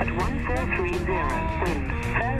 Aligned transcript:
at 0.00 0.10
1430, 0.10 1.04
wind. 1.62 2.33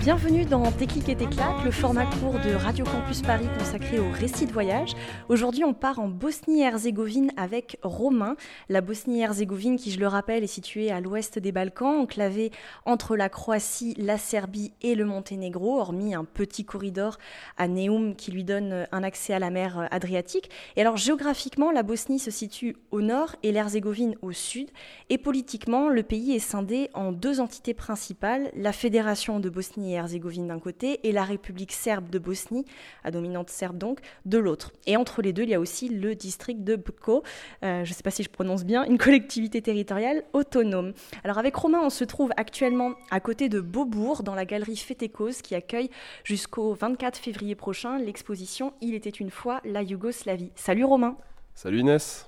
Bienvenue 0.00 0.44
dans 0.44 0.70
Tes 0.72 0.86
clics 0.86 1.08
et 1.08 1.16
tes 1.16 1.26
claques, 1.26 1.64
le 1.64 1.70
format 1.70 2.04
court 2.04 2.34
de 2.34 2.54
Radio 2.54 2.84
Campus 2.84 3.22
Paris 3.22 3.46
consacré 3.58 3.98
au 3.98 4.10
récit 4.10 4.46
de 4.46 4.52
voyage. 4.52 4.92
Aujourd'hui, 5.28 5.64
on 5.64 5.72
part 5.72 6.00
en 6.00 6.08
Bosnie-Herzégovine 6.08 7.30
avec 7.36 7.78
Romain. 7.82 8.36
La 8.68 8.82
Bosnie-Herzégovine, 8.82 9.76
qui 9.76 9.90
je 9.90 10.00
le 10.00 10.06
rappelle, 10.06 10.44
est 10.44 10.48
située 10.48 10.90
à 10.90 11.00
l'ouest 11.00 11.38
des 11.38 11.50
Balkans, 11.50 12.00
enclavée 12.00 12.50
entre 12.84 13.16
la 13.16 13.28
Croatie, 13.28 13.94
la 13.96 14.18
Serbie 14.18 14.72
et 14.82 14.94
le 14.94 15.06
Monténégro, 15.06 15.78
hormis 15.78 16.14
un 16.14 16.24
petit 16.24 16.64
corridor 16.64 17.18
à 17.56 17.68
Neum 17.68 18.14
qui 18.14 18.32
lui 18.32 18.44
donne 18.44 18.86
un 18.92 19.02
accès 19.02 19.32
à 19.32 19.38
la 19.38 19.50
mer 19.50 19.88
Adriatique. 19.90 20.50
Et 20.76 20.82
alors, 20.82 20.96
géographiquement, 20.96 21.70
la 21.70 21.82
Bosnie 21.82 22.18
se 22.18 22.30
situe 22.30 22.76
au 22.90 23.00
nord 23.00 23.36
et 23.42 23.52
l'Herzégovine 23.52 24.16
au 24.20 24.32
sud. 24.32 24.68
Et 25.08 25.16
politiquement, 25.16 25.88
le 25.88 26.02
pays 26.02 26.34
est 26.34 26.38
scindé 26.38 26.90
en 26.92 27.12
deux 27.12 27.40
entités 27.40 27.74
principales, 27.74 28.50
la 28.56 28.72
Fédération 28.72 29.21
de 29.22 29.48
Bosnie 29.48 29.92
et 29.92 29.96
Herzégovine 29.96 30.48
d'un 30.48 30.58
côté 30.58 30.98
et 31.06 31.12
la 31.12 31.22
République 31.22 31.72
serbe 31.72 32.10
de 32.10 32.18
Bosnie, 32.18 32.64
à 33.04 33.12
dominante 33.12 33.50
serbe 33.50 33.78
donc, 33.78 34.00
de 34.26 34.36
l'autre. 34.36 34.72
Et 34.86 34.96
entre 34.96 35.22
les 35.22 35.32
deux, 35.32 35.44
il 35.44 35.50
y 35.50 35.54
a 35.54 35.60
aussi 35.60 35.88
le 35.88 36.16
district 36.16 36.64
de 36.64 36.74
Bko, 36.74 37.22
euh, 37.62 37.84
je 37.84 37.90
ne 37.90 37.94
sais 37.94 38.02
pas 38.02 38.10
si 38.10 38.24
je 38.24 38.30
prononce 38.30 38.64
bien, 38.64 38.84
une 38.84 38.98
collectivité 38.98 39.62
territoriale 39.62 40.24
autonome. 40.32 40.92
Alors 41.22 41.38
avec 41.38 41.54
Romain, 41.54 41.80
on 41.84 41.90
se 41.90 42.02
trouve 42.02 42.32
actuellement 42.36 42.94
à 43.12 43.20
côté 43.20 43.48
de 43.48 43.60
Beaubourg, 43.60 44.24
dans 44.24 44.34
la 44.34 44.44
galerie 44.44 44.76
Fétécose, 44.76 45.40
qui 45.40 45.54
accueille 45.54 45.90
jusqu'au 46.24 46.74
24 46.74 47.16
février 47.16 47.54
prochain 47.54 47.98
l'exposition 47.98 48.72
Il 48.80 48.94
était 48.94 49.10
une 49.10 49.30
fois 49.30 49.60
la 49.64 49.82
Yougoslavie. 49.82 50.50
Salut 50.56 50.84
Romain 50.84 51.16
Salut 51.54 51.80
Inès. 51.80 52.26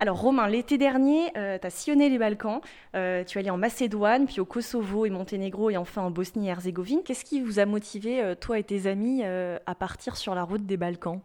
Alors 0.00 0.20
Romain, 0.20 0.48
l'été 0.48 0.76
dernier, 0.76 1.30
tu 1.34 1.66
as 1.66 1.70
sillonné 1.70 2.08
les 2.08 2.18
Balkans, 2.18 2.60
euh, 2.94 3.24
tu 3.24 3.38
es 3.38 3.40
allé 3.40 3.50
en 3.50 3.56
Macédoine, 3.56 4.26
puis 4.26 4.40
au 4.40 4.44
Kosovo 4.44 5.06
et 5.06 5.10
Monténégro 5.10 5.70
et 5.70 5.76
enfin 5.76 6.02
en 6.02 6.10
Bosnie 6.10 6.48
et 6.48 6.50
Herzégovine. 6.50 7.00
Qu'est-ce 7.04 7.24
qui 7.24 7.40
vous 7.40 7.58
a 7.58 7.64
motivé, 7.64 8.22
euh, 8.22 8.34
toi 8.34 8.58
et 8.58 8.64
tes 8.64 8.86
amis, 8.86 9.22
euh, 9.24 9.58
à 9.66 9.74
partir 9.74 10.16
sur 10.16 10.34
la 10.34 10.42
route 10.42 10.66
des 10.66 10.76
Balkans? 10.76 11.20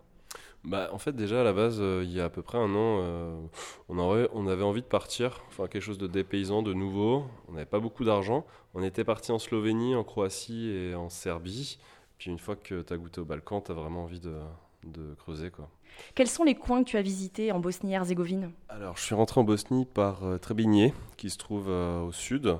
Bah, 0.66 0.90
en 0.92 0.98
fait, 0.98 1.16
déjà 1.16 1.42
à 1.42 1.44
la 1.44 1.54
base, 1.54 1.78
euh, 1.80 2.02
il 2.04 2.12
y 2.12 2.20
a 2.20 2.26
à 2.26 2.30
peu 2.30 2.42
près 2.42 2.58
un 2.58 2.76
an, 2.76 3.00
euh, 3.02 3.42
on, 3.88 4.48
avait 4.48 4.64
envie 4.64 4.82
de 4.82 4.88
partir, 4.88 5.42
enfin 5.48 5.68
quelque 5.68 5.82
chose 5.82 5.98
de 5.98 6.08
dépaysant, 6.08 6.62
de 6.62 6.74
nouveau. 6.74 7.24
On 7.48 7.54
n'avait 7.54 7.66
pas 7.66 7.80
beaucoup 7.80 8.04
d'argent. 8.04 8.46
On 8.74 8.84
était 8.84 9.06
parti 9.06 9.32
en 9.32 9.40
Slovénie, 9.40 9.96
en 9.96 10.04
Croatie 10.04 10.70
et 10.70 10.96
en 10.96 11.10
Serbie. 11.10 11.80
Puis 12.18 12.30
une 12.30 12.40
fois 12.40 12.58
que 12.58 12.82
tu 12.82 12.94
as 12.94 12.98
goûté 12.98 13.22
au 13.22 13.26
Balkan, 13.26 13.62
tu 13.62 13.72
as 13.72 13.74
vraiment 13.76 14.04
envie 14.04 14.20
de, 14.20 14.36
de 14.84 15.14
creuser. 15.16 15.50
quoi. 15.50 15.70
Quels 16.16 16.28
sont 16.28 16.44
les 16.44 16.56
coins 16.56 16.84
que 16.84 16.90
tu 16.90 16.98
as 16.98 17.02
visités 17.02 17.52
en 17.52 17.60
Bosnie 17.60 17.92
et 17.92 17.96
Herzégovine 17.96 18.52
Alors, 18.70 18.98
je 18.98 19.04
suis 19.04 19.16
rentré 19.16 19.40
en 19.40 19.44
Bosnie 19.44 19.86
par 19.86 20.24
euh, 20.24 20.38
Trebinje, 20.38 20.92
qui 21.18 21.30
se 21.30 21.38
trouve 21.38 21.68
euh, 21.70 22.02
au 22.02 22.12
sud. 22.12 22.58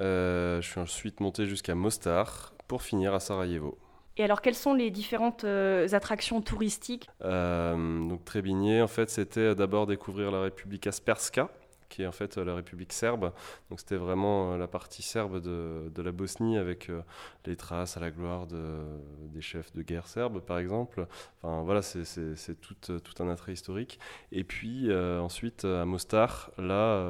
Euh, 0.00 0.60
je 0.60 0.68
suis 0.68 0.80
ensuite 0.80 1.20
monté 1.20 1.46
jusqu'à 1.46 1.74
Mostar 1.74 2.54
pour 2.68 2.82
finir 2.82 3.14
à 3.14 3.20
Sarajevo. 3.20 3.78
Et 4.18 4.24
alors, 4.24 4.40
quelles 4.40 4.54
sont 4.54 4.72
les 4.72 4.90
différentes 4.90 5.44
euh, 5.44 5.86
attractions 5.92 6.40
touristiques? 6.40 7.08
Donc 7.20 8.20
en 8.34 8.86
fait, 8.86 9.10
c'était 9.10 9.54
d'abord 9.54 9.86
découvrir 9.86 10.30
la 10.30 10.42
République 10.42 10.86
Asperska, 10.86 11.50
qui 11.88 12.02
est 12.02 12.06
en 12.06 12.12
fait 12.12 12.38
euh, 12.38 12.44
la 12.44 12.54
République 12.54 12.92
serbe. 12.92 13.32
Donc 13.70 13.80
c'était 13.80 13.96
vraiment 13.96 14.52
euh, 14.52 14.58
la 14.58 14.66
partie 14.66 15.02
serbe 15.02 15.40
de, 15.40 15.90
de 15.94 16.02
la 16.02 16.12
Bosnie 16.12 16.56
avec 16.58 16.90
euh, 16.90 17.02
les 17.44 17.56
traces 17.56 17.96
à 17.96 18.00
la 18.00 18.10
gloire 18.10 18.46
de, 18.46 18.78
des 19.32 19.40
chefs 19.40 19.72
de 19.72 19.82
guerre 19.82 20.06
serbes, 20.06 20.40
par 20.40 20.58
exemple. 20.58 21.06
Enfin 21.42 21.62
voilà, 21.62 21.82
c'est- 21.82 22.04
tout, 22.60 22.74
tout 22.98 23.22
un 23.22 23.28
attrait 23.28 23.52
historique. 23.52 23.98
Et 24.32 24.44
puis 24.44 24.92
ensuite 24.94 25.64
à 25.64 25.84
Mostar, 25.84 26.50
là, 26.58 27.04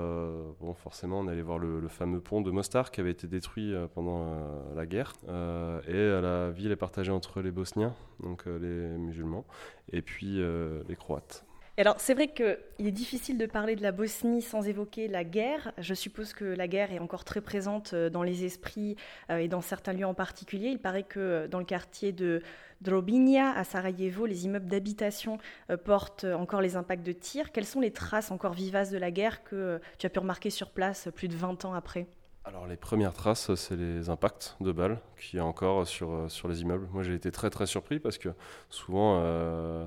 bon, 0.61 0.75
forcément, 0.75 1.21
on 1.21 1.29
allait 1.29 1.43
voir 1.43 1.59
le, 1.59 1.87
fameux 1.89 2.21
pont 2.21 2.41
de 2.41 2.51
Mostar 2.51 2.91
qui 2.91 3.01
avait 3.01 3.11
été 3.13 3.27
détruit 3.27 3.75
pendant 3.95 4.37
la 4.75 4.87
guerre. 4.87 5.15
Et 5.29 6.21
la 6.21 6.51
ville 6.51 6.73
est 6.73 6.77
partagée 6.77 7.13
entre 7.13 7.41
les 7.41 7.51
Bosniens, 7.51 7.95
donc 8.21 8.45
les 8.47 8.89
musulmans, 8.99 9.47
et 9.93 10.03
puis 10.03 10.41
les 10.89 10.97
Croates. 10.97 11.45
Alors, 11.79 11.97
c'est 11.99 12.15
vrai 12.15 12.29
qu'il 12.29 12.87
est 12.87 12.91
difficile 12.91 13.37
de 13.37 13.45
parler 13.45 13.77
de 13.77 13.83
la 13.83 13.93
Bosnie 13.93 14.41
sans 14.41 14.67
évoquer 14.67 15.09
la 15.09 15.25
guerre. 15.25 15.73
Je 15.77 15.93
suppose 15.93 16.33
que 16.33 16.47
la 16.47 16.69
guerre 16.69 16.91
est 16.91 16.99
encore 16.99 17.23
très 17.23 17.43
présente 17.43 17.93
euh, 17.93 18.09
dans 18.09 18.23
les 18.23 18.47
esprits 18.47 18.97
euh, 19.29 19.37
et 19.37 19.49
dans 19.49 19.61
certains 19.61 19.93
lieux 19.93 20.07
en 20.07 20.15
particulier. 20.15 20.69
Il 20.69 20.79
paraît 20.79 21.03
que 21.03 21.21
euh, 21.21 21.49
dans 21.49 21.59
le 21.59 21.67
quartier 21.67 22.13
de 22.13 22.41
Drobinja, 22.81 23.51
à 23.51 23.63
Sarajevo, 23.63 24.25
les 24.25 24.47
immeubles 24.47 24.69
d'habitation 24.69 25.37
portent 25.85 26.25
encore 26.25 26.63
les 26.63 26.77
impacts 26.77 27.05
de 27.05 27.13
tirs. 27.13 27.53
Quelles 27.53 27.67
sont 27.67 27.81
les 27.81 27.91
traces 27.91 28.31
encore 28.31 28.55
vivaces 28.55 28.91
de 28.91 28.99
la 28.99 29.11
guerre 29.11 29.45
que 29.45 29.81
tu 29.99 30.07
as 30.07 30.11
pu 30.11 30.19
remarquer 30.19 30.51
sur 30.51 30.71
place 30.71 31.09
plus 31.15 31.29
de 31.29 31.37
20 31.37 31.65
ans 31.67 31.75
après? 31.75 32.07
Alors 32.47 32.69
les 32.69 32.77
premières 32.77 33.13
traces, 33.13 33.53
c'est 33.57 33.75
les 33.75 34.09
impacts 34.09 34.57
de 34.61 34.71
balles 34.71 35.01
qu'il 35.19 35.37
y 35.37 35.41
a 35.41 35.45
encore 35.45 35.85
sur, 35.85 36.13
euh, 36.13 36.29
sur 36.29 36.47
les 36.47 36.63
immeubles. 36.63 36.87
Moi 36.93 37.03
j'ai 37.03 37.15
été 37.15 37.33
très 37.33 37.51
très 37.51 37.67
surpris 37.67 37.99
parce 37.99 38.19
que 38.19 38.29
souvent 38.71 39.19
euh, 39.19 39.85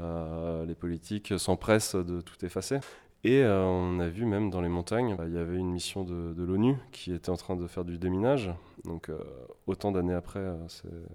euh, 0.00 0.66
les 0.66 0.74
politiques 0.74 1.38
s'empressent 1.38 1.94
de 1.94 2.20
tout 2.20 2.44
effacer. 2.44 2.80
Et 3.22 3.44
on 3.44 4.00
a 4.00 4.08
vu 4.08 4.24
même 4.24 4.48
dans 4.48 4.62
les 4.62 4.70
montagnes, 4.70 5.14
bah, 5.14 5.24
il 5.26 5.34
y 5.34 5.38
avait 5.38 5.58
une 5.58 5.70
mission 5.70 6.04
de, 6.04 6.42
l'ONU 6.42 6.76
qui 6.90 7.12
était 7.12 7.28
en 7.28 7.36
train 7.36 7.54
de 7.54 7.66
faire 7.66 7.84
du 7.84 7.98
déminage. 7.98 8.50
Donc 8.84 9.10
autant 9.66 9.92
d'années 9.92 10.14
après, 10.14 10.42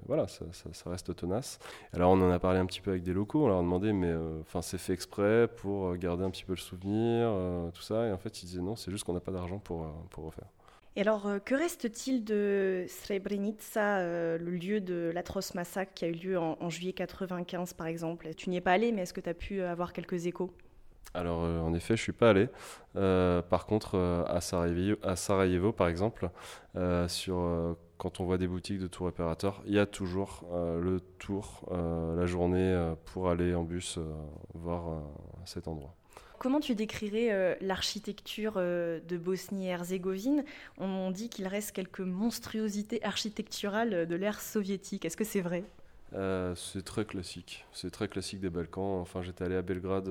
voilà, 0.05 0.27
ça, 0.27 0.45
ça- 0.51 0.89
reste 0.91 1.15
tenace. 1.15 1.57
Alors 1.93 2.11
on 2.11 2.21
en 2.21 2.29
a 2.29 2.37
parlé 2.37 2.59
un 2.59 2.67
petit 2.67 2.79
peu 2.79 2.91
avec 2.91 3.01
des 3.01 3.11
locaux, 3.11 3.45
on 3.45 3.47
leur 3.47 3.57
a 3.57 3.63
demandé, 3.63 3.91
mais 3.91 4.13
enfin 4.41 4.61
c'est 4.61 4.77
fait 4.77 4.93
exprès 4.93 5.47
pour 5.47 5.95
garder 5.95 6.23
un 6.23 6.29
petit 6.29 6.43
peu 6.43 6.53
le 6.53 6.59
souvenir, 6.59 7.33
tout 7.73 7.81
ça. 7.81 8.05
Et 8.05 8.11
en 8.11 8.19
fait 8.19 8.43
ils 8.43 8.45
disaient 8.45 8.61
non, 8.61 8.75
c'est 8.75 8.91
juste 8.91 9.03
qu'on 9.03 9.13
n'a 9.13 9.19
pas 9.19 9.31
d'argent 9.31 9.57
pour, 9.57 9.87
pour 10.11 10.25
refaire. 10.25 10.45
Et 10.97 11.01
alors, 11.01 11.27
euh, 11.27 11.39
que 11.39 11.55
reste-t-il 11.55 12.23
de 12.23 12.85
Srebrenica, 12.87 13.97
euh, 13.97 14.37
le 14.37 14.51
lieu 14.51 14.79
de 14.79 15.11
l'atroce 15.13 15.53
massacre 15.53 15.91
qui 15.93 16.05
a 16.05 16.07
eu 16.07 16.13
lieu 16.13 16.39
en, 16.39 16.69
juillet 16.69 16.93
95, 16.93 17.73
par 17.73 17.87
exemple? 17.87 18.33
Tu 18.35 18.49
n'y 18.49 18.57
es 18.57 18.61
pas 18.61 18.71
allé, 18.71 18.93
mais 18.93 19.01
est-ce 19.01 19.13
que 19.13 19.19
tu 19.19 19.29
as 19.29 19.33
pu 19.33 19.59
euh, 19.59 19.69
avoir 19.69 19.91
quelques 19.91 20.25
échos? 20.25 20.53
Alors, 21.13 21.39
en 21.39 21.73
effet, 21.73 21.95
je 21.95 22.01
suis 22.01 22.11
pas 22.11 22.31
allé. 22.31 22.49
Par 22.93 23.65
contre, 23.67 23.97
à, 24.27 24.41
Sarajevo, 24.41 25.71
par 25.71 25.87
exemple, 25.87 26.29
quand 26.73 28.19
on 28.19 28.25
voit 28.25 28.37
des 28.37 28.47
boutiques 28.47 28.79
de 28.79 28.87
tour 28.87 29.05
opérateurs, 29.05 29.63
il 29.65 29.73
y 29.73 29.79
a 29.79 29.85
toujours 29.85 30.43
le 30.51 30.99
tour 31.17 31.69
la 31.71 32.25
journée 32.25 32.93
pour 33.05 33.29
aller 33.29 33.55
en 33.55 33.63
bus 33.63 33.97
voir 34.55 35.03
cet 35.45 35.69
endroit. 35.69 35.95
Comment 36.39 36.59
tu 36.59 36.75
décrirais 36.75 37.31
euh, 37.31 37.55
l'architecture 37.61 38.53
euh, 38.57 38.99
de 39.07 39.17
Bosnie-Herzégovine? 39.17 40.43
On, 40.77 41.11
dit 41.11 41.29
qu'il 41.29 41.47
reste 41.47 41.71
quelques 41.71 42.01
monstruosités 42.01 43.03
architecturales 43.03 43.93
euh, 43.93 44.05
de 44.05 44.15
l'ère 44.15 44.41
soviétique. 44.41 45.05
Est-ce 45.05 45.17
que 45.17 45.23
c'est 45.23 45.41
vrai? 45.41 45.63
C'est 46.55 46.85
très 46.85 47.03
classique. 47.03 47.65
C'est 47.73 47.91
très 47.91 48.07
classique 48.07 48.39
des 48.39 48.49
Balkans. 48.49 49.01
Enfin, 49.01 49.21
j'étais 49.21 49.43
allé 49.43 49.55
à 49.55 49.61
Belgrade 49.61 50.09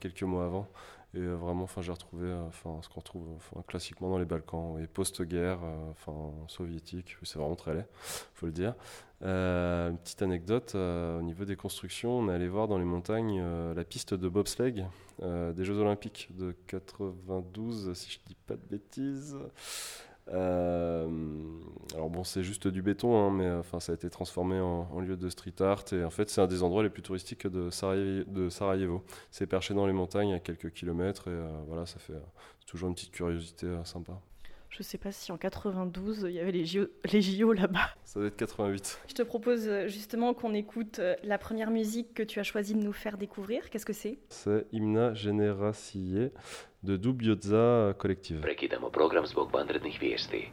quelques 0.00 0.24
mois 0.24 0.46
avant. 0.46 0.68
Et 1.14 1.20
euh, 1.20 1.34
vraiment, 1.34 1.64
enfin, 1.64 1.80
j'ai 1.80 1.92
retrouvé 1.92 2.26
euh, 2.26 2.46
enfin, 2.48 2.80
ce 2.82 2.88
qu'on 2.88 3.00
retrouve 3.00 3.38
classiquement 3.66 4.10
dans 4.10 4.18
les 4.18 4.24
Balkans. 4.24 4.78
Et 4.82 4.86
post-guerre, 4.86 5.60
euh, 5.62 5.90
enfin, 5.90 6.32
soviétique, 6.48 7.16
c'est 7.22 7.38
vraiment 7.38 7.56
très 7.56 7.74
laid, 7.74 7.86
faut 8.34 8.46
le 8.46 8.52
dire. 8.52 8.74
Une 9.22 9.96
petite 10.02 10.20
anecdote, 10.20 10.74
au 10.74 11.22
niveau 11.22 11.46
des 11.46 11.56
constructions, 11.56 12.18
on 12.18 12.28
est 12.28 12.34
allé 12.34 12.46
voir 12.46 12.68
dans 12.68 12.76
les 12.76 12.84
montagnes 12.84 13.42
la 13.74 13.84
piste 13.84 14.12
de 14.12 14.28
bobsleigh 14.28 14.84
des 15.22 15.64
Jeux 15.64 15.78
Olympiques 15.78 16.28
de 16.36 16.54
92, 16.66 17.94
si 17.94 18.10
je 18.10 18.18
dis 18.26 18.36
pas 18.46 18.56
de 18.56 18.66
bêtises. 18.68 19.38
Euh, 20.32 21.08
alors 21.94 22.10
bon, 22.10 22.24
c'est 22.24 22.42
juste 22.42 22.66
du 22.68 22.82
béton, 22.82 23.16
hein, 23.16 23.30
mais 23.30 23.46
euh, 23.46 23.60
enfin, 23.60 23.80
ça 23.80 23.92
a 23.92 23.94
été 23.94 24.08
transformé 24.08 24.58
en, 24.58 25.00
lieu 25.00 25.16
de 25.16 25.28
street 25.28 25.60
art. 25.60 25.84
Et 25.92 26.04
en 26.04 26.10
fait, 26.10 26.30
c'est 26.30 26.40
un 26.40 26.46
des 26.46 26.62
endroits 26.62 26.82
les 26.82 26.90
plus 26.90 27.02
touristiques 27.02 27.46
de, 27.46 27.70
Sarajevo. 27.70 29.04
C'est 29.30 29.46
perché 29.46 29.74
dans 29.74 29.86
les 29.86 29.92
montagnes 29.92 30.34
à 30.34 30.40
quelques 30.40 30.72
kilomètres. 30.72 31.28
Et 31.28 31.32
euh, 31.32 31.48
voilà, 31.68 31.86
ça 31.86 31.98
fait 31.98 32.14
toujours 32.66 32.88
une 32.88 32.94
petite 32.94 33.12
curiosité 33.12 33.68
sympa. 33.84 34.20
Je 34.74 34.80
ne 34.80 34.82
sais 34.82 34.98
pas 34.98 35.12
si 35.12 35.30
en 35.30 35.36
92, 35.36 36.26
il 36.28 36.32
y 36.32 36.40
avait 36.40 36.50
les 36.50 36.64
JO, 36.64 36.86
les 37.12 37.22
JO 37.22 37.52
là-bas. 37.52 37.90
Ça 38.02 38.18
doit 38.18 38.26
être 38.26 38.36
88. 38.36 38.98
Je 39.06 39.14
te 39.14 39.22
propose 39.22 39.68
euh, 39.68 39.86
justement 39.86 40.34
qu'on 40.34 40.52
écoute 40.52 40.98
euh, 40.98 41.14
la 41.22 41.38
première 41.38 41.70
musique 41.70 42.12
que 42.12 42.24
tu 42.24 42.40
as 42.40 42.42
choisi 42.42 42.74
de 42.74 42.80
nous 42.82 42.92
faire 42.92 43.16
découvrir. 43.16 43.70
Qu'est-ce 43.70 43.86
que 43.86 43.92
c'est? 43.92 44.18
C'est 44.30 44.66
Himna 44.72 45.14
Generacije 45.14 46.32
de 46.82 46.96
Dubioza 46.96 47.94
Collective. 47.98 48.40
Prekidamo 48.40 48.90
program 48.90 49.24
zbog 49.26 49.52
vanrednih 49.52 49.96
vijesti. 50.00 50.50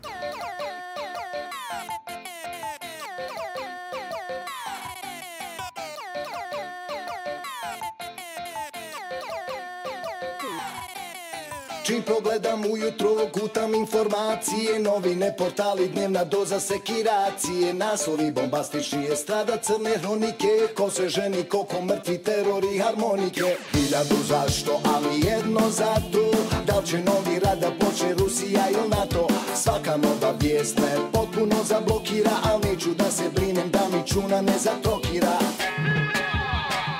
Čim 11.92 12.02
pogledam 12.02 12.66
ujutro, 12.72 13.10
gutam 13.34 13.76
informacije. 13.76 14.80
Novine, 14.80 15.36
portali, 15.38 15.88
dnevna 15.88 16.24
doza 16.24 16.60
sekiracije. 16.60 17.74
Naslovi 17.74 18.32
bombastični 18.32 19.04
je 19.04 19.16
strada 19.16 19.58
crne 19.58 19.98
hronike. 19.98 20.48
Ko 20.78 20.90
se 20.92 21.10
ženi, 21.10 21.44
koliko 21.44 21.82
mrtvi 21.82 22.18
terori 22.18 22.78
harmonike. 22.78 23.56
Hiljadu 23.72 24.16
zašto, 24.28 24.82
ali 24.96 25.20
jedno 25.28 25.70
zato 25.70 26.32
Da 26.68 26.80
li 26.80 26.88
će 26.88 26.98
novi 26.98 27.40
rad 27.40 27.60
da 27.60 27.72
počne 27.80 28.14
Rusija 28.14 28.64
ili 28.70 28.90
NATO? 28.90 29.28
Svaka 29.56 29.98
nova 29.98 30.34
vijest 30.42 30.78
me 30.78 31.12
potpuno 31.14 31.56
zablokira 31.64 32.32
Al 32.44 32.60
neću 32.64 32.90
da 32.94 33.12
se 33.12 33.24
brinem 33.36 33.72
da 33.72 33.82
mi 33.92 34.08
čuna 34.08 34.42
ne 34.42 34.58
zatrokira 34.60 35.38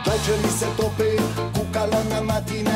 Večeri 0.06 0.52
se 0.60 0.66
tope, 0.78 1.12
kukala 1.54 2.04
na 2.10 2.22
matina 2.22 2.72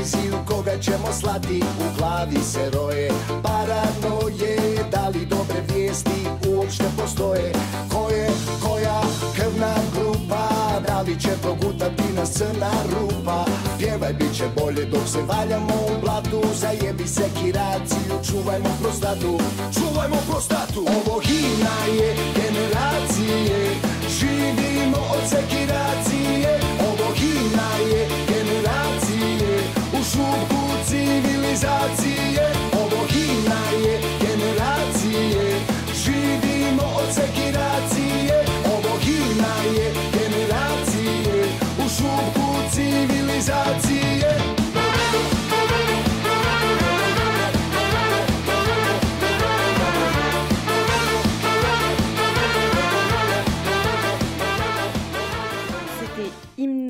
Euroviziju 0.00 0.38
koga 0.46 0.78
ćemo 0.78 1.12
slati? 1.20 1.62
U 1.80 1.98
glavi 1.98 2.38
se 2.38 2.70
roje. 2.70 3.10
Paranoje 3.42 4.56
Da 4.92 5.08
li 5.08 5.26
dobre 5.26 5.62
vijesti 5.74 6.26
uopšte 6.48 6.84
postoje? 6.96 7.52
Ko 7.92 8.08
je 8.08 8.30
koja 8.62 9.00
krvna 9.36 9.74
grupa? 9.94 10.48
Da 10.86 11.00
li 11.00 11.20
će 11.20 11.30
progutati 11.42 12.02
nas 12.16 12.30
crna 12.32 12.70
rupa? 12.92 13.44
Pjevaj 13.78 14.12
bit 14.12 14.36
će 14.36 14.44
bolje 14.58 14.84
dok 14.84 15.08
se 15.08 15.18
valjamo 15.22 15.74
u 15.74 16.00
blatu. 16.00 16.42
Zajebi 16.54 17.06
se 17.06 17.24
kiraciju, 17.42 18.12
čuvajmo 18.30 18.70
prostatu. 18.82 19.38
Čuvajmo 19.78 20.16
prostatu. 20.30 20.80
Ovo 20.80 21.20
himna 21.20 21.76
je 22.00 22.16
generacije. 22.36 23.74
Živimo 24.18 24.96
od 24.96 25.29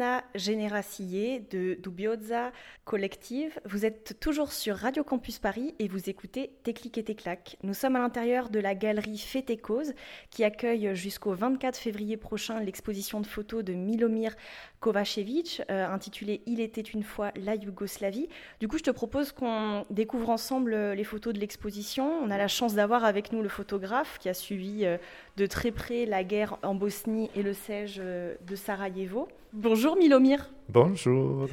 Hymna 0.00 0.25
Generacie 0.35 1.41
de 1.50 1.75
Dubioza 1.75 2.52
Collective. 2.87 3.61
Vous 3.67 3.85
êtes 3.85 4.19
toujours 4.19 4.50
sur 4.50 4.76
Radio 4.76 5.05
Campus 5.05 5.38
Paris 5.38 5.75
et 5.79 5.88
vous 5.88 6.08
écoutez 6.08 6.56
Téclic 6.62 6.97
et 6.97 7.05
Téclac. 7.05 7.58
Nous 7.62 7.75
sommes 7.75 7.97
à 7.97 7.99
l'intérieur 7.99 8.49
de 8.49 8.61
la 8.61 8.75
galerie 8.75 9.19
Fête 9.19 9.50
et 9.50 9.58
Cause 9.58 9.93
qui 10.31 10.43
accueille 10.43 10.97
jusqu'au 10.97 11.35
24 11.35 11.76
février 11.76 12.17
prochain 12.17 12.61
l'exposition 12.61 13.20
de 13.20 13.26
photos 13.26 13.62
de 13.62 13.75
Milomir 13.75 14.35
Kovacevic 14.80 15.62
euh, 15.70 15.86
intitulée 15.86 16.40
Il 16.46 16.60
était 16.60 16.80
une 16.80 17.02
fois 17.02 17.32
la 17.36 17.54
Yougoslavie. 17.54 18.28
Du 18.60 18.68
coup, 18.68 18.78
je 18.78 18.82
te 18.82 18.90
propose 18.90 19.32
qu'on 19.32 19.84
découvre 19.90 20.30
ensemble 20.30 20.72
euh, 20.74 20.94
les 20.94 21.04
photos 21.04 21.34
de 21.34 21.38
l'exposition. 21.38 22.10
On 22.22 22.30
a 22.30 22.38
la 22.38 22.48
chance 22.48 22.74
d'avoir 22.74 23.04
avec 23.04 23.32
nous 23.32 23.42
le 23.42 23.48
photographe 23.48 24.18
qui 24.18 24.28
a 24.28 24.34
suivi 24.34 24.84
euh, 24.84 24.96
de 25.36 25.46
très 25.46 25.70
près 25.70 26.06
la 26.06 26.24
guerre 26.24 26.56
en 26.62 26.74
Bosnie 26.74 27.30
et 27.36 27.42
le 27.42 27.52
siège 27.52 27.96
de 27.98 28.56
Sarajevo. 28.56 29.28
Bonjour 29.52 29.96
Milomir. 29.96 30.50
Bonjour. 30.68 31.48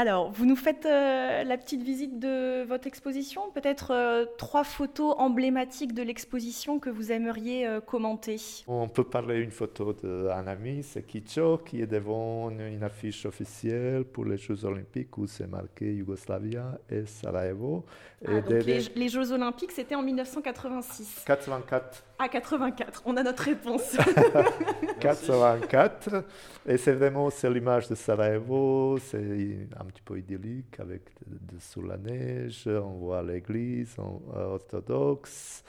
Alors, 0.00 0.30
vous 0.32 0.46
nous 0.46 0.56
faites 0.56 0.86
euh, 0.86 1.44
la 1.44 1.58
petite 1.58 1.82
visite 1.82 2.18
de 2.18 2.64
votre 2.64 2.86
exposition. 2.86 3.50
Peut-être 3.50 3.90
euh, 3.90 4.24
trois 4.38 4.64
photos 4.64 5.14
emblématiques 5.18 5.92
de 5.92 6.02
l'exposition 6.02 6.78
que 6.78 6.88
vous 6.88 7.12
aimeriez 7.12 7.66
euh, 7.66 7.82
commenter. 7.82 8.40
On 8.66 8.88
peut 8.88 9.04
parler 9.04 9.40
une 9.40 9.50
photo 9.50 9.92
d'un 9.92 10.46
ami, 10.46 10.82
c'est 10.84 11.06
Kicho, 11.06 11.58
qui 11.58 11.82
est 11.82 11.86
devant 11.86 12.48
une 12.48 12.82
affiche 12.82 13.26
officielle 13.26 14.04
pour 14.04 14.24
les 14.24 14.38
Jeux 14.38 14.64
Olympiques 14.64 15.18
où 15.18 15.26
c'est 15.26 15.46
marqué 15.46 15.92
Yougoslavia 15.92 16.78
et 16.88 17.04
Sarajevo. 17.04 17.84
Ah, 18.26 18.40
donc 18.40 18.64
les 18.64 19.08
Jeux 19.10 19.32
Olympiques, 19.32 19.72
c'était 19.72 19.96
en 19.96 20.02
1986. 20.02 21.24
84. 21.26 22.04
À 22.22 22.28
84, 22.28 23.02
on 23.06 23.16
a 23.16 23.22
notre 23.22 23.42
réponse. 23.44 23.96
84. 25.00 26.24
Et 26.66 26.76
c'est 26.76 26.92
vraiment 26.92 27.30
c'est 27.30 27.48
l'image 27.50 27.88
de 27.88 27.94
Sarajevo, 27.94 28.98
c'est 28.98 29.68
un 29.78 29.84
petit 29.86 30.02
peu 30.02 30.18
idyllique 30.18 30.78
avec 30.80 31.02
de, 31.26 31.54
de- 31.54 31.60
sous 31.60 31.82
la 31.82 31.96
neige, 31.96 32.66
on 32.66 32.98
voit 32.98 33.22
l'église 33.22 33.94
on- 33.98 34.20
euh, 34.36 34.44
orthodoxe, 34.54 35.64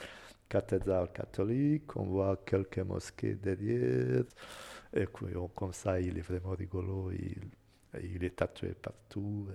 cathédrale 0.48 1.10
catholique, 1.12 1.96
on 1.96 2.04
voit 2.04 2.36
quelques 2.44 2.78
mosquées 2.80 3.34
derrière. 3.34 4.24
Et 4.94 5.06
puis, 5.06 5.34
on- 5.36 5.48
comme 5.48 5.72
ça, 5.72 5.98
il 6.00 6.18
est 6.18 6.20
vraiment 6.20 6.50
rigolo, 6.54 7.10
il, 7.12 7.48
il 8.14 8.22
est 8.24 8.36
tatoué 8.36 8.74
partout, 8.74 9.48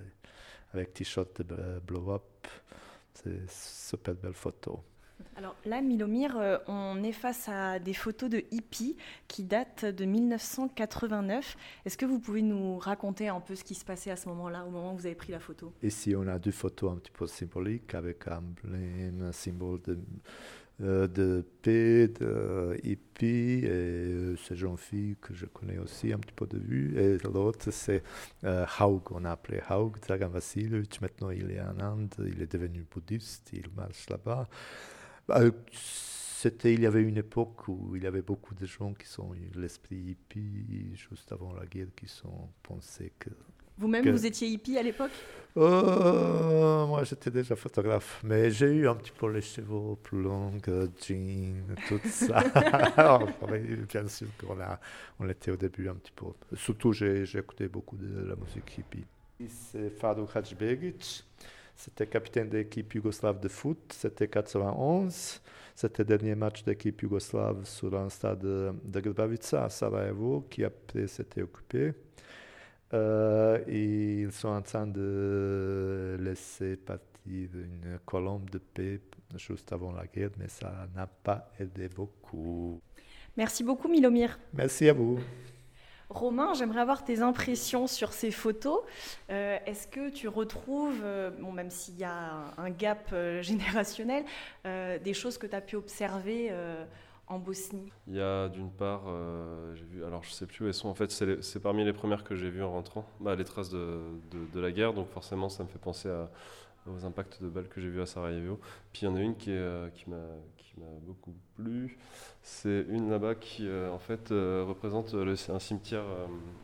avec 0.74 0.94
t-shirt 0.94 1.42
de 1.44 1.56
bl- 1.56 1.80
blow-up. 1.82 2.24
C'est 3.14 3.30
une 3.30 3.46
super 3.50 4.16
belle 4.16 4.34
photo. 4.34 4.84
Alors 5.38 5.56
là, 5.66 5.82
Milomir, 5.82 6.36
euh, 6.36 6.58
on 6.66 7.04
est 7.04 7.12
face 7.12 7.48
à 7.48 7.78
des 7.78 7.94
photos 7.94 8.28
de 8.28 8.44
hippies 8.50 8.98
qui 9.28 9.44
datent 9.44 9.86
de 9.86 10.04
1989. 10.04 11.56
Est-ce 11.86 11.96
que 11.96 12.08
vous 12.08 12.20
pouvez 12.20 12.42
nous 12.42 12.80
raconter 12.80 13.28
un 13.28 13.40
peu 13.40 13.54
ce 13.54 13.64
qui 13.64 13.76
se 13.76 13.86
passait 13.86 14.10
à 14.10 14.16
ce 14.16 14.28
moment-là, 14.30 14.66
au 14.66 14.72
moment 14.72 14.94
où 14.94 14.98
vous 14.98 15.06
avez 15.06 15.14
pris 15.14 15.32
la 15.32 15.40
photo? 15.40 15.72
Ici, 15.84 16.16
on 16.18 16.28
a 16.28 16.40
deux 16.40 16.52
photos 16.52 16.92
un 16.92 16.96
petit 16.96 17.12
peu 17.12 17.28
symboliques 17.28 17.94
avec 17.94 18.28
un 18.28 18.42
un 19.22 19.32
symbole 19.32 19.80
de, 19.84 20.00
euh, 20.82 21.08
de 21.08 21.44
paix, 21.64 22.08
de 22.08 22.78
hippie, 22.84 23.26
et 23.26 23.68
euh, 23.68 24.36
ces 24.38 24.56
jeunes 24.56 24.78
filles 24.78 25.16
que 25.20 25.34
je 25.34 25.48
connais 25.48 25.80
aussi 25.80 26.14
un 26.14 26.20
petit 26.20 26.34
peu 26.34 26.46
de 26.46 26.60
vue. 26.60 26.96
Et 27.00 27.18
l'autre, 27.18 27.72
c'est 27.72 28.04
euh, 28.44 28.64
Haug, 28.80 29.02
on 29.10 29.26
a 29.26 29.32
appelé 29.32 29.60
Haug, 29.72 29.98
Dragan 30.00 30.30
Vasilevich. 30.30 31.02
Maintenant, 31.02 31.32
il 31.32 31.50
est 31.50 31.62
en 31.62 31.80
Inde, 31.80 32.14
il 32.20 32.44
est 32.44 32.52
devenu 32.52 32.86
bouddhiste, 32.92 33.50
il 33.54 33.70
marche 33.76 34.08
là-bas. 34.10 34.48
Bah, 35.28 35.42
c'était, 35.72 36.74
il 36.74 36.82
y 36.82 36.86
avait 36.86 37.02
une 37.02 37.18
époque 37.18 37.68
où 37.68 37.96
il 37.96 38.04
y 38.04 38.08
avait 38.08 38.22
beaucoup 38.22 38.56
de 38.56 38.66
gens 38.66 38.94
qui 38.94 39.08
sont 39.08 39.32
l'esprit 39.56 39.98
hippie 39.98 40.96
juste 40.96 41.32
avant 41.32 41.54
la 41.54 41.66
guerre, 41.66 41.88
qui 41.96 42.08
sont 42.08 42.50
pensés 42.64 43.12
que 43.20 43.30
Vous-même, 43.78 44.04
que- 44.04 44.10
vous 44.10 44.26
étiez 44.26 44.48
hippie 44.50 44.78
à 44.78 44.84
l'époque? 44.84 45.28
Euh, 45.58 46.86
moi, 46.86 47.04
j'étais 47.04 47.32
déjà 47.32 47.56
photographe, 47.56 48.22
mais 48.24 48.52
j'ai 48.52 48.68
eu 48.68 48.88
un 48.88 48.94
petit 48.96 49.12
peu 49.12 49.32
les 49.32 49.42
cheveux 49.42 49.96
plus 50.04 50.22
longs, 50.22 50.54
euh, 50.68 50.88
jeans, 51.04 51.78
tout 51.84 52.00
ça. 52.06 52.40
Alors, 52.98 53.40
bien 53.90 54.08
sûr 54.08 54.28
qu'on 54.38 54.60
a, 54.62 54.80
on 55.20 55.28
était 55.30 55.50
au 55.52 55.58
début 55.58 55.90
un 55.90 55.96
petit 55.96 56.12
peu. 56.16 56.28
Surtout, 56.56 56.94
j'ai 56.94 57.26
j'ai 57.26 57.40
écouté 57.40 57.68
beaucoup 57.68 57.98
de 57.98 58.24
la 58.28 58.36
musique 58.36 58.78
hippie. 58.78 59.06
C'est. 59.48 59.92
C'était 61.78 62.08
capitaine 62.08 62.50
de 62.50 62.58
l'équipe 62.58 62.92
yougoslave 62.96 63.40
de 63.40 63.48
foot. 63.48 63.78
C'était 63.94 64.28
91. 64.28 65.42
C'était 65.76 66.02
le 66.02 66.08
dernier 66.08 66.34
match 66.34 66.64
d'équipe 66.64 67.00
yougoslave 67.04 67.66
sur 67.66 67.96
un 67.96 68.10
stade 68.10 68.40
de, 68.40 68.74
de 68.84 69.00
Grbavica 69.00 69.66
à 69.66 69.70
Sarajevo, 69.70 70.48
qui 70.50 70.64
après 70.64 71.06
s'était 71.06 71.44
occupé. 71.44 71.94
Euh, 72.94 73.64
et 73.68 74.22
ils 74.22 74.32
sont 74.32 74.48
en 74.48 74.62
train 74.64 74.88
de 74.88 76.18
laisser 76.20 76.78
partir 76.78 77.06
une 77.28 78.00
colombe 78.06 78.50
de 78.50 78.58
paix 78.58 79.02
juste 79.36 79.72
avant 79.72 79.92
la 79.92 80.08
guerre, 80.08 80.32
mais 80.40 80.48
ça 80.48 80.88
n'a 80.96 81.06
pas 81.06 81.52
aidé 81.60 81.90
beaucoup. 81.90 82.82
Merci 83.36 83.64
beaucoup, 83.64 83.88
Milomir. 83.88 84.40
Merci 84.54 84.90
à 84.90 84.94
vous. 84.94 85.20
Romain, 86.10 86.54
j'aimerais 86.54 86.80
avoir 86.80 87.04
tes 87.04 87.22
impressions 87.22 87.86
sur 87.86 88.14
ces 88.14 88.32
photos. 88.32 88.80
Euh, 89.30 89.58
Est-ce 89.66 89.88
que 89.88 90.10
tu 90.10 90.30
retrouves, 90.30 91.02
euh, 91.04 91.32
bon, 91.32 91.52
même 91.52 91.70
s'il 91.70 91.98
y 91.98 92.06
a 92.06 92.46
un, 92.58 92.70
gap 92.70 93.10
euh, 93.12 93.42
générationnel, 93.44 94.24
des 94.66 95.14
choses 95.14 95.38
que 95.38 95.48
tu 95.48 95.56
as 95.56 95.62
pu 95.62 95.76
observer 95.76 96.52
en 97.28 97.40
Bosnie? 97.40 97.92
Il 98.08 98.16
y 98.16 98.22
a 98.22 98.48
d'une 98.48 98.72
part, 98.72 99.04
j'ai 99.76 99.84
vu, 99.86 100.06
alors 100.06 100.24
je 100.24 100.32
sais 100.32 100.46
plus 100.46 100.64
où 100.66 100.68
elles 100.68 100.74
sont, 100.74 100.90
en 100.90 100.94
fait 100.94 101.12
c'est 101.12 101.60
parmi 101.62 101.84
les 101.84 101.94
premières 101.94 102.24
que 102.24 102.36
j'ai 102.36 102.50
vues 102.50 102.64
en 102.64 102.72
rentrant, 102.72 103.06
bah, 103.20 103.36
les 103.36 103.44
traces 103.44 103.70
de 103.70 104.60
la 104.60 104.72
guerre, 104.72 104.94
donc 104.94 105.10
forcément 105.10 105.50
ça 105.50 105.64
me 105.64 105.68
fait 105.70 105.80
penser 105.80 106.10
à- 106.10 106.30
aux 106.90 107.06
impacts 107.06 107.42
de 107.42 107.50
balles 107.50 107.68
que 107.70 107.82
j'ai 107.82 107.90
vus 107.90 108.02
à 108.02 108.06
Sarajevo. 108.06 108.60
Puis 108.94 109.04
il 109.04 109.06
y 109.06 109.08
en 109.08 109.16
a 109.16 109.22
une 109.22 109.36
qui 109.36 109.52
est, 109.52 109.56
euh, 109.58 109.90
qui 109.90 110.10
m'a 110.10 110.18
beaucoup 111.02 111.34
plu, 111.56 111.98
c'est 112.44 112.86
une 112.90 113.10
là-bas 113.10 113.34
qui 113.34 113.68
euh, 113.68 113.92
en 113.92 113.98
fait 113.98 114.32
euh, 114.32 114.64
représente 114.68 115.14
le- 115.14 115.34
un 115.52 115.60
cimetière 115.60 116.04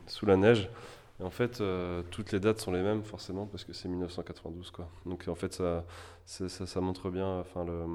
sous 0.05 0.25
la 0.27 0.37
neige. 0.37 0.69
Et 1.19 1.23
en 1.23 1.29
fait, 1.31 1.61
euh, 1.61 2.03
toutes 2.11 2.31
les 2.31 2.39
dates 2.39 2.59
sont 2.59 2.71
les 2.71 2.81
mêmes 2.83 3.03
forcément 3.03 3.45
parce 3.47 3.63
que 3.63 3.73
c'est 3.73 3.87
1992 3.89 4.69
quoi. 4.71 4.87
Donc 5.07 5.27
en 5.27 5.33
fait 5.35 5.51
ça, 5.53 5.83
c'est- 6.25 6.47
ça, 6.49 6.67
ça 6.67 6.79
montre 6.79 7.09
bien 7.09 7.39
enfin, 7.39 7.65
le, 7.65 7.85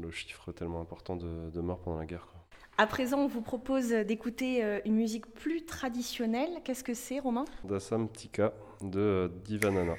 le 0.00 0.10
chiffre 0.10 0.50
tellement 0.52 0.80
important 0.80 1.16
de, 1.16 1.50
de 1.50 1.60
morts 1.60 1.80
pendant 1.80 1.98
la 1.98 2.06
guerre. 2.06 2.26
Quoi. 2.30 2.40
À 2.78 2.86
présent, 2.86 3.18
on 3.18 3.26
vous 3.26 3.42
propose 3.42 3.90
d'écouter 3.90 4.80
une 4.86 4.94
musique 4.94 5.26
plus 5.34 5.66
traditionnelle. 5.66 6.48
Qu'est-ce 6.64 6.82
que 6.84 6.94
c'est, 6.94 7.18
Romain? 7.18 7.44
Dassam 7.64 8.08
Tika 8.08 8.54
de 8.80 9.30
Divanana. 9.44 9.96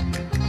thank 0.00 0.34
you 0.34 0.39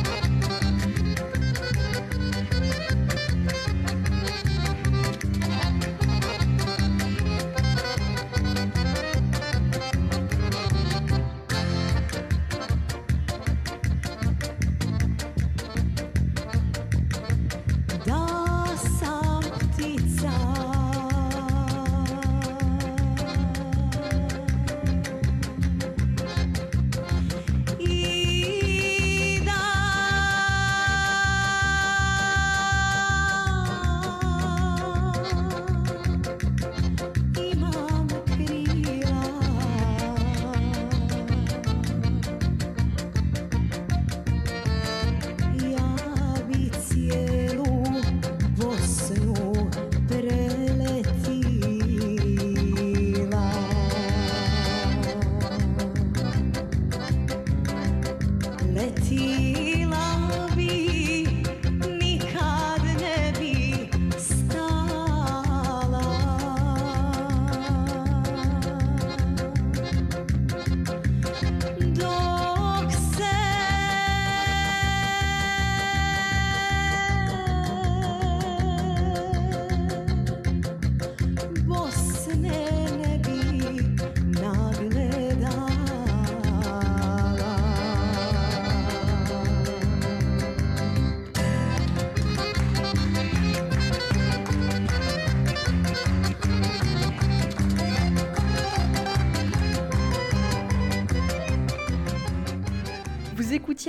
humanity. 58.82 59.71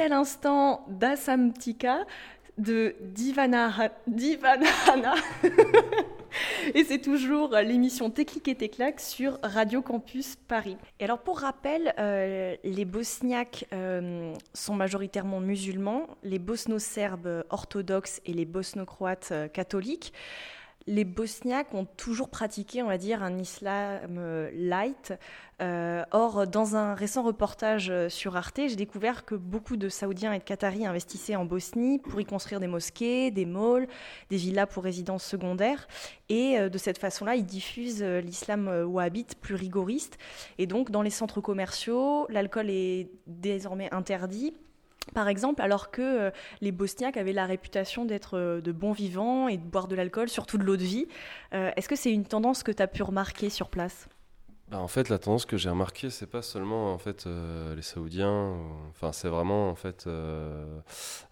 À 0.00 0.08
l'instant 0.08 0.84
d'Asamtika 0.88 2.06
de 2.58 2.94
Divana, 3.00 3.70
et 6.74 6.84
c'est 6.84 7.00
toujours 7.00 7.56
l'émission 7.56 8.10
Technique 8.10 8.48
et 8.48 8.54
Téclac 8.54 9.00
sur 9.00 9.38
Radio 9.42 9.82
Campus 9.82 10.36
Paris. 10.36 10.76
Et 11.00 11.04
alors 11.04 11.18
pour 11.18 11.40
rappel, 11.40 11.94
euh, 11.98 12.54
les 12.62 12.84
Bosniaques 12.84 13.66
euh, 13.72 14.34
sont 14.54 14.74
majoritairement 14.74 15.40
musulmans, 15.40 16.06
les 16.22 16.38
bosno-serbes 16.38 17.44
orthodoxes 17.50 18.20
et 18.26 18.32
les 18.32 18.44
bosno-croates 18.44 19.30
euh, 19.32 19.48
catholiques 19.48 20.12
les 20.86 21.04
Bosniaques 21.04 21.74
ont 21.74 21.84
toujours 21.84 22.28
pratiqué, 22.28 22.82
on 22.82 22.88
va 22.88 22.98
dire, 22.98 23.22
un 23.22 23.38
islam 23.38 24.16
euh, 24.18 24.50
light. 24.54 25.14
Euh, 25.60 26.02
or, 26.10 26.46
dans 26.46 26.74
un 26.74 26.94
récent 26.94 27.22
reportage 27.22 27.88
euh, 27.90 28.08
sur 28.08 28.36
Arte, 28.36 28.60
j'ai 28.66 28.74
découvert 28.74 29.24
que 29.24 29.36
beaucoup 29.36 29.76
de 29.76 29.88
Saoudiens 29.88 30.32
et 30.32 30.38
de 30.38 30.44
Qataris 30.44 30.86
investissaient 30.86 31.36
en 31.36 31.44
Bosnie 31.44 31.98
pour 31.98 32.20
y 32.20 32.24
construire 32.24 32.58
des 32.58 32.66
mosquées, 32.66 33.30
des 33.30 33.44
malls, 33.44 33.86
des 34.30 34.36
villas 34.36 34.66
pour 34.66 34.82
résidences 34.82 35.24
secondaires. 35.24 35.86
Et 36.28 36.58
de 36.58 36.78
cette 36.78 36.96
façon-là, 36.96 37.36
ils 37.36 37.44
diffusent 37.44 38.02
l'islam 38.02 38.68
wahhabite 38.86 39.34
plus 39.38 39.54
rigoriste. 39.54 40.16
Et 40.56 40.66
donc, 40.66 40.90
dans 40.90 41.02
les 41.02 41.10
centres 41.10 41.42
commerciaux, 41.42 42.26
l'alcool 42.30 42.70
est 42.70 43.10
désormais 43.26 43.92
interdit 43.92 44.54
par 45.14 45.28
exemple, 45.28 45.62
alors 45.62 45.90
que 45.90 46.02
euh, 46.02 46.30
les 46.60 46.72
Bosniaques 46.72 47.16
avaient 47.16 47.32
la 47.32 47.46
réputation 47.46 48.04
d'être 48.04 48.38
euh, 48.38 48.60
de 48.60 48.72
bons 48.72 48.92
vivants 48.92 49.48
et 49.48 49.56
de 49.56 49.62
boire 49.64 49.88
de 49.88 49.94
l'alcool, 49.94 50.28
surtout 50.28 50.58
de 50.58 50.64
l'eau 50.64 50.76
de 50.76 50.84
vie. 50.84 51.06
Euh, 51.54 51.70
est-ce 51.76 51.88
que 51.88 51.96
c'est 51.96 52.12
une 52.12 52.24
tendance 52.24 52.62
que 52.62 52.72
tu 52.72 52.82
as 52.82 52.86
pu 52.86 53.02
remarquer 53.02 53.50
sur 53.50 53.68
place? 53.68 54.08
Bah, 54.70 54.78
en 54.78 54.88
fait, 54.88 55.08
la 55.10 55.18
tendance 55.18 55.44
que 55.44 55.58
j'ai 55.58 55.68
remarquée, 55.68 56.08
c'est 56.08 56.26
pas 56.26 56.40
seulement 56.40 56.94
en 56.94 56.98
fait 56.98 57.26
les 57.76 57.82
Saoudiens. 57.82 58.56
Enfin, 58.88 59.12
c'est 59.12 59.28
vraiment 59.28 59.68
en 59.68 59.74
fait 59.74 60.04
tout 60.04 60.08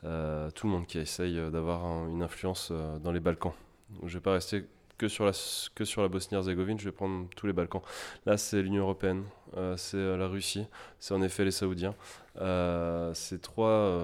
le 0.02 0.50
monde 0.64 0.86
qui 0.86 0.98
essaye 0.98 1.36
d'avoir 1.50 2.06
une 2.08 2.22
influence 2.22 2.70
dans 3.00 3.12
les 3.12 3.20
Balkans. 3.20 3.54
Je 4.04 4.18
vais 4.18 4.20
pas 4.20 4.32
rester 4.32 4.66
que 4.98 5.08
sur 5.08 5.24
la, 5.24 5.32
que 5.74 5.86
sur 5.86 6.02
la 6.02 6.08
Bosnie-Herzégovine, 6.08 6.78
je 6.78 6.84
vais 6.84 6.92
prendre 6.92 7.28
tous 7.34 7.46
les 7.46 7.54
Balkans. 7.54 7.80
Là, 8.26 8.36
c'est 8.36 8.60
l'Union 8.60 8.82
européenne, 8.82 9.24
c'est 9.76 10.16
la 10.18 10.26
Russie, 10.26 10.66
c'est 10.98 11.14
en 11.14 11.22
effet 11.22 11.46
les 11.46 11.50
Saoudiens. 11.50 11.94
Euh, 12.40 13.12
ces 13.14 13.38
trois 13.38 13.98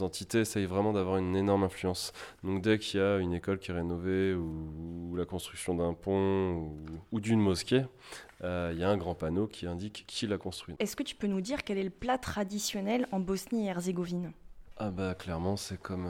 entités 0.00 0.40
essayent 0.40 0.66
vraiment 0.66 0.92
d'avoir 0.92 1.18
une 1.18 1.36
énorme 1.36 1.64
influence. 1.64 2.12
Donc 2.42 2.62
dès 2.62 2.78
qu'il 2.78 3.00
y 3.00 3.02
a 3.02 3.18
une 3.18 3.34
école 3.34 3.58
qui 3.58 3.70
est 3.70 3.74
rénovée 3.74 4.34
ou, 4.34 5.14
la 5.16 5.24
construction 5.24 5.74
d'un 5.74 5.94
pont 5.94 6.72
ou, 7.10 7.20
d'une 7.20 7.40
mosquée, 7.40 7.84
il 8.42 8.78
y 8.78 8.84
a 8.84 8.88
un 8.88 8.96
grand 8.96 9.14
panneau 9.14 9.48
qui 9.48 9.66
indique 9.66 10.04
qui 10.06 10.26
l'a 10.26 10.38
construit. 10.38 10.76
Est-ce 10.78 10.94
que 10.94 11.02
tu 11.02 11.16
peux 11.16 11.26
nous 11.26 11.40
dire 11.40 11.64
quel 11.64 11.76
est 11.76 11.82
le 11.84 11.90
plat 11.90 12.18
traditionnel 12.18 13.06
en 13.10 13.18
Bosnie 13.18 13.66
et 13.66 13.70
Herzégovine? 13.70 14.32
Ah 14.76 14.90
bah 14.90 15.16
clairement 15.16 15.56
c'est 15.56 15.80
comme 15.80 16.08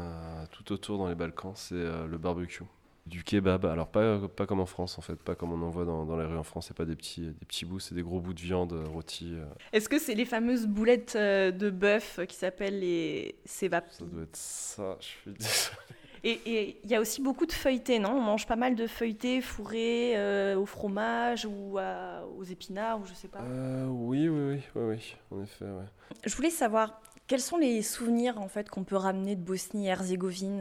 tout 0.52 0.72
autour 0.72 0.98
dans 0.98 1.08
les 1.08 1.14
Balkans, 1.14 1.54
c'est 1.54 1.74
le 1.74 2.18
barbecue 2.18 2.64
du 3.08 3.24
kebab. 3.24 3.64
Alors 3.64 3.88
pas, 3.88 4.28
pas 4.28 4.46
comme 4.46 4.60
en 4.60 4.66
France 4.66 4.98
en 4.98 5.02
fait, 5.02 5.16
pas 5.16 5.34
comme 5.34 5.52
on 5.52 5.66
en 5.66 5.70
voit 5.70 5.84
dans, 5.84 6.04
dans 6.04 6.16
les 6.16 6.26
rues 6.26 6.36
en 6.36 6.42
France, 6.42 6.66
c'est 6.68 6.76
pas 6.76 6.84
des 6.84 6.96
petits, 6.96 7.22
des 7.22 7.46
petits 7.46 7.64
bouts, 7.64 7.80
c'est 7.80 7.94
des 7.94 8.02
gros 8.02 8.20
bouts 8.20 8.34
de 8.34 8.40
viande 8.40 8.72
euh, 8.72 8.84
rôtis. 8.84 9.32
Euh. 9.34 9.46
Est-ce 9.72 9.88
que 9.88 9.98
c'est 9.98 10.14
les 10.14 10.24
fameuses 10.24 10.66
boulettes 10.66 11.16
euh, 11.16 11.50
de 11.50 11.70
bœuf 11.70 12.20
qui 12.28 12.36
s'appellent 12.36 12.80
les 12.80 13.36
sebap 13.44 13.90
Ça 13.90 14.04
doit 14.04 14.22
être 14.22 14.36
ça, 14.36 14.96
je 15.00 15.06
suis 15.06 15.32
désolé. 15.32 15.76
Et 16.24 16.80
il 16.82 16.90
y 16.90 16.96
a 16.96 17.00
aussi 17.00 17.22
beaucoup 17.22 17.46
de 17.46 17.52
feuilletés, 17.52 18.00
non? 18.00 18.10
On 18.10 18.20
mange 18.20 18.44
pas 18.48 18.56
mal 18.56 18.74
de 18.74 18.88
feuilletés 18.88 19.40
fourrés 19.40 20.16
au 20.56 20.66
fromage 20.66 21.46
ou 21.46 21.78
aux 21.78 22.42
épinards 22.42 23.00
ou 23.00 23.06
je 23.06 23.14
sais 23.14 23.28
pas. 23.28 23.44
oui, 23.88 24.28
oui, 24.28 24.56
oui, 24.56 24.62
oui, 24.74 24.82
oui, 24.82 25.16
en 25.30 25.42
effet. 25.44 25.64
Ouais. 25.64 25.86
Je 26.26 26.34
voulais 26.34 26.50
savoir 26.50 27.00
quels 27.28 27.40
sont 27.40 27.56
les 27.56 27.82
souvenirs 27.82 28.40
en 28.40 28.48
fait 28.48 28.68
qu'on 28.68 28.82
peut 28.82 28.96
ramener 28.96 29.36
de 29.36 29.42
Bosnie-Herzégovine 29.42 30.60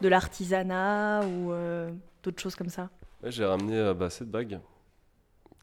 de 0.00 0.08
l'artisanat 0.08 1.22
ou 1.26 1.52
euh, 1.52 1.90
d'autres 2.22 2.40
choses 2.40 2.54
comme 2.54 2.68
ça 2.68 2.90
J'ai 3.24 3.44
ramené 3.44 3.76
euh, 3.76 3.94
bah, 3.94 4.10
cette 4.10 4.30
bague 4.30 4.60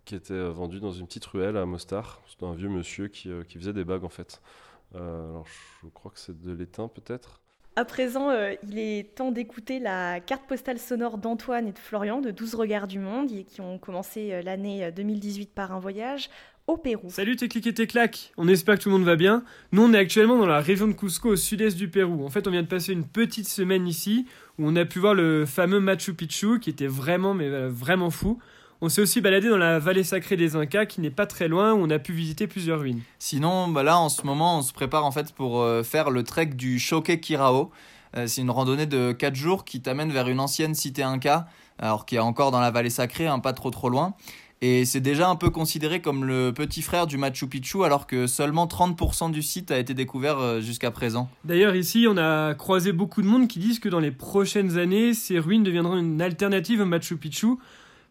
qui 0.05 0.15
était 0.15 0.33
euh, 0.33 0.49
vendue 0.49 0.79
dans 0.79 0.91
une 0.91 1.05
petite 1.05 1.25
ruelle 1.25 1.57
à 1.57 1.65
Mostar. 1.65 2.21
C'était 2.27 2.45
un 2.45 2.53
vieux 2.53 2.69
monsieur 2.69 3.07
qui, 3.07 3.29
qui, 3.47 3.57
faisait 3.57 3.73
des 3.73 3.83
bagues 3.83 4.03
en 4.03 4.09
fait. 4.09 4.41
alors 4.95 5.45
je 5.83 5.89
crois 5.89 6.11
que 6.11 6.19
c'est 6.19 6.39
de 6.39 6.51
l'étain 6.51 6.87
peut-être. 6.87 7.41
À 7.75 7.85
présent, 7.85 8.31
il 8.63 8.79
est 8.79 9.13
temps 9.15 9.31
d'écouter 9.31 9.77
la 9.77 10.19
carte 10.19 10.47
postale 10.47 10.79
sonore 10.79 11.19
d'Antoine 11.19 11.67
et 11.67 11.71
de 11.71 11.77
Florian 11.77 12.21
de 12.21 12.31
12 12.31 12.55
regards 12.55 12.87
du 12.87 12.97
monde 12.97 13.27
qui 13.45 13.61
ont 13.61 13.77
commencé 13.77 14.41
l'année 14.41 14.91
2018 14.91 15.53
par 15.53 15.71
un 15.71 15.77
voyage 15.77 16.31
au 16.67 16.75
Pérou. 16.75 17.09
Salut 17.09 17.37
tes 17.37 17.45
et 17.45 17.73
tes 17.73 17.87
claques, 17.87 18.33
on 18.35 18.49
espère 18.49 18.77
que 18.77 18.83
tout 18.83 18.89
le 18.89 18.95
monde 18.95 19.05
va 19.05 19.15
bien. 19.15 19.43
Nous 19.71 19.81
on 19.81 19.93
est 19.93 19.97
actuellement 19.97 20.37
dans 20.37 20.45
la 20.45 20.59
région 20.59 20.87
de 20.87 20.91
Cusco 20.91 21.29
au 21.29 21.35
sud-est 21.37 21.77
du 21.77 21.87
Pérou. 21.87 22.25
En 22.25 22.29
fait 22.29 22.45
on 22.45 22.51
vient 22.51 22.61
de 22.61 22.67
passer 22.67 22.91
une 22.91 23.05
petite 23.05 23.47
semaine 23.47 23.87
ici 23.87 24.25
où 24.59 24.67
on 24.67 24.75
a 24.75 24.83
pu 24.83 24.99
voir 24.99 25.13
le 25.13 25.45
fameux 25.45 25.79
Machu 25.79 26.13
Picchu 26.13 26.59
qui 26.59 26.69
était 26.69 26.87
vraiment 26.87 27.33
mais 27.33 27.45
euh, 27.45 27.69
vraiment 27.71 28.09
fou. 28.09 28.37
On 28.81 28.89
s'est 28.89 29.01
aussi 29.01 29.21
baladé 29.21 29.47
dans 29.47 29.57
la 29.57 29.79
vallée 29.79 30.03
sacrée 30.03 30.35
des 30.35 30.57
Incas 30.57 30.85
qui 30.85 30.99
n'est 30.99 31.09
pas 31.09 31.25
très 31.25 31.47
loin 31.47 31.71
où 31.71 31.77
on 31.77 31.89
a 31.89 31.99
pu 31.99 32.11
visiter 32.11 32.47
plusieurs 32.47 32.81
ruines. 32.81 33.01
Sinon 33.17 33.69
bah 33.69 33.83
là 33.83 33.97
en 33.97 34.09
ce 34.09 34.23
moment 34.23 34.59
on 34.59 34.61
se 34.61 34.73
prépare 34.73 35.05
en 35.05 35.11
fait 35.11 35.31
pour 35.31 35.61
euh, 35.61 35.83
faire 35.83 36.09
le 36.09 36.23
trek 36.23 36.47
du 36.47 36.79
Choque 36.79 37.17
Kirao. 37.21 37.71
Euh, 38.15 38.27
c'est 38.27 38.41
une 38.41 38.51
randonnée 38.51 38.85
de 38.85 39.13
4 39.13 39.35
jours 39.35 39.63
qui 39.65 39.81
t'amène 39.81 40.11
vers 40.11 40.27
une 40.27 40.39
ancienne 40.39 40.75
cité 40.75 41.03
Inca, 41.03 41.47
alors 41.77 42.05
qui 42.05 42.15
est 42.15 42.19
encore 42.19 42.51
dans 42.51 42.59
la 42.59 42.71
vallée 42.71 42.89
sacrée, 42.89 43.27
hein, 43.27 43.39
pas 43.39 43.53
trop 43.53 43.69
trop 43.69 43.89
loin. 43.89 44.15
Et 44.61 44.85
c'est 44.85 45.01
déjà 45.01 45.29
un 45.29 45.35
peu 45.35 45.51
considéré 45.51 46.01
comme 46.01 46.25
le 46.25 46.51
petit 46.51 46.81
frère 46.81 47.05
du 47.05 47.17
Machu 47.17 47.47
Picchu 47.47 47.83
alors 47.83 48.07
que 48.07 48.25
seulement 48.25 48.65
30% 48.65 49.31
du 49.31 49.43
site 49.43 49.69
a 49.69 49.77
été 49.77 49.93
découvert 49.93 50.39
euh, 50.39 50.61
jusqu'à 50.61 50.89
présent. 50.89 51.29
D'ailleurs 51.43 51.75
ici 51.75 52.07
on 52.09 52.17
a 52.17 52.55
croisé 52.55 52.91
beaucoup 52.91 53.21
de 53.21 53.27
monde 53.27 53.47
qui 53.47 53.59
disent 53.59 53.79
que 53.79 53.89
dans 53.89 53.99
les 53.99 54.09
prochaines 54.09 54.79
années 54.79 55.13
ces 55.13 55.37
ruines 55.37 55.61
deviendront 55.61 55.97
une 55.97 56.21
alternative 56.23 56.81
au 56.81 56.85
Machu 56.85 57.17
Picchu 57.17 57.57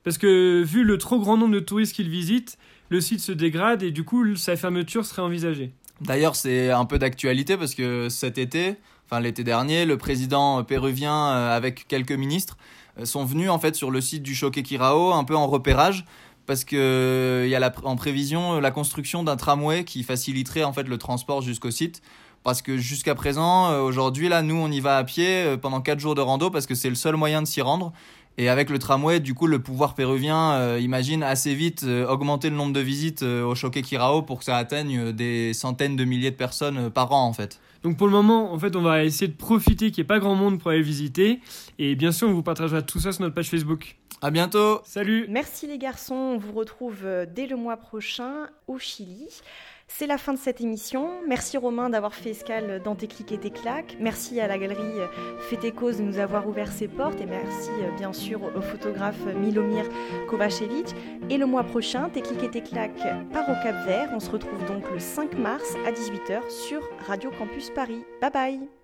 parce 0.04 0.18
que 0.18 0.62
vu 0.62 0.84
le 0.84 0.98
trop 0.98 1.18
grand 1.18 1.36
nombre 1.36 1.54
de 1.54 1.58
touristes 1.58 1.96
qu'ils 1.96 2.08
visitent, 2.08 2.58
le 2.90 3.00
site 3.00 3.18
se 3.18 3.32
dégrade 3.32 3.82
et 3.82 3.90
du 3.90 4.04
coup 4.04 4.36
sa 4.36 4.54
fermeture 4.54 5.04
serait 5.04 5.22
envisagée. 5.22 5.72
D'ailleurs, 6.00 6.36
c'est 6.36 6.70
un 6.70 6.84
peu 6.84 6.98
d'actualité 6.98 7.56
parce 7.56 7.74
que 7.74 8.08
cet 8.08 8.38
été, 8.38 8.76
enfin 9.06 9.20
l'été 9.20 9.44
dernier, 9.44 9.86
le 9.86 9.96
président 9.96 10.62
péruvien 10.62 11.12
euh, 11.12 11.56
avec 11.56 11.88
quelques 11.88 12.12
ministres 12.12 12.56
euh, 12.98 13.04
sont 13.04 13.24
venus 13.24 13.50
en 13.50 13.58
fait 13.58 13.74
sur 13.74 13.90
le 13.90 14.00
site 14.00 14.22
du 14.22 14.34
Choqué 14.34 14.62
Kirao 14.62 15.12
un 15.12 15.24
peu 15.24 15.34
en 15.34 15.46
repérage 15.46 16.04
parce 16.46 16.64
que 16.64 17.42
il 17.44 17.50
y 17.50 17.54
a 17.54 17.60
la, 17.60 17.72
en 17.84 17.96
prévision 17.96 18.60
la 18.60 18.70
construction 18.70 19.22
d'un 19.22 19.36
tramway 19.36 19.84
qui 19.84 20.02
faciliterait 20.02 20.64
en 20.64 20.72
fait 20.72 20.88
le 20.88 20.98
transport 20.98 21.42
jusqu'au 21.42 21.70
site. 21.70 22.02
Parce 22.44 22.62
que 22.62 22.78
jusqu'à 22.78 23.16
présent 23.16 23.80
aujourd'hui 23.80 24.28
là 24.28 24.40
nous 24.40 24.54
on 24.54 24.70
y 24.70 24.78
va 24.78 24.98
à 24.98 25.04
pied 25.04 25.56
pendant 25.60 25.80
4 25.80 25.98
jours 25.98 26.14
de 26.14 26.20
rando 26.20 26.48
parce 26.48 26.66
que 26.66 26.76
c'est 26.76 26.88
le 26.88 26.94
seul 26.94 27.16
moyen 27.16 27.42
de 27.42 27.46
s'y 27.48 27.60
rendre 27.60 27.92
et 28.38 28.48
avec 28.48 28.68
le 28.68 28.78
tramway, 28.78 29.20
du 29.20 29.34
coup, 29.34 29.46
le 29.46 29.58
pouvoir 29.60 29.94
péruvien 29.94 30.52
euh, 30.52 30.78
imagine 30.80 31.22
assez 31.22 31.54
vite 31.54 31.84
euh, 31.84 32.06
augmenter 32.06 32.50
le 32.50 32.56
nombre 32.56 32.74
de 32.74 32.80
visites 32.80 33.22
euh, 33.22 33.44
au 33.44 33.54
Choqué 33.54 33.80
Kirao 33.80 34.22
pour 34.22 34.40
que 34.40 34.44
ça 34.44 34.56
atteigne 34.56 35.12
des 35.12 35.54
centaines 35.54 35.96
de 35.96 36.04
milliers 36.04 36.30
de 36.30 36.36
personnes 36.36 36.90
par 36.90 37.12
an, 37.12 37.26
en 37.26 37.32
fait. 37.32 37.60
Donc 37.82 37.96
pour 37.96 38.06
le 38.06 38.12
moment, 38.12 38.52
en 38.52 38.58
fait, 38.58 38.76
on 38.76 38.82
va 38.82 39.04
essayer 39.04 39.28
de 39.28 39.36
profiter 39.36 39.90
qu'il 39.90 40.02
n'y 40.02 40.06
ait 40.06 40.08
pas 40.08 40.18
grand 40.18 40.34
monde 40.34 40.58
pour 40.58 40.70
aller 40.70 40.82
visiter. 40.82 41.40
Et 41.78 41.94
bien 41.94 42.12
sûr, 42.12 42.28
on 42.28 42.32
vous 42.32 42.42
partagera 42.42 42.82
tout 42.82 43.00
ça 43.00 43.12
sur 43.12 43.22
notre 43.22 43.34
page 43.34 43.48
Facebook. 43.48 43.96
À 44.20 44.30
bientôt. 44.30 44.80
Salut. 44.84 45.26
Merci 45.28 45.66
les 45.66 45.78
garçons. 45.78 46.14
On 46.14 46.38
vous 46.38 46.52
retrouve 46.52 47.06
dès 47.34 47.46
le 47.46 47.56
mois 47.56 47.76
prochain 47.76 48.48
au 48.66 48.78
Chili. 48.78 49.28
C'est 49.88 50.06
la 50.06 50.18
fin 50.18 50.34
de 50.34 50.38
cette 50.38 50.60
émission. 50.60 51.10
Merci 51.26 51.56
Romain 51.56 51.88
d'avoir 51.88 52.14
fait 52.14 52.30
escale 52.30 52.82
dans 52.82 52.94
tes 52.94 53.06
clics 53.06 53.32
et 53.32 53.38
tes 53.38 53.50
claques. 53.50 53.96
Merci 54.00 54.40
à 54.40 54.48
la 54.48 54.58
galerie 54.58 55.00
Fête 55.48 55.74
Cause 55.74 55.98
de 55.98 56.02
nous 56.02 56.18
avoir 56.18 56.46
ouvert 56.48 56.70
ses 56.70 56.88
portes. 56.88 57.20
Et 57.20 57.26
merci 57.26 57.70
bien 57.96 58.12
sûr 58.12 58.42
au 58.42 58.60
photographe 58.60 59.24
Milomir 59.36 59.84
Kovacevic. 60.28 60.94
Et 61.30 61.38
le 61.38 61.46
mois 61.46 61.64
prochain, 61.64 62.10
tes 62.10 62.20
clics 62.20 62.42
et 62.42 62.50
tes 62.50 62.62
claques 62.62 63.06
part 63.32 63.48
au 63.48 63.54
Cap 63.62 63.86
Vert. 63.86 64.10
On 64.12 64.20
se 64.20 64.30
retrouve 64.30 64.64
donc 64.66 64.90
le 64.90 64.98
5 64.98 65.34
mars 65.38 65.74
à 65.86 65.92
18h 65.92 66.50
sur 66.50 66.80
Radio 67.06 67.30
Campus 67.38 67.70
Paris. 67.70 68.04
Bye 68.20 68.30
bye 68.30 68.75